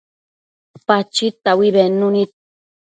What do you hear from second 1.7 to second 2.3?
bednu nid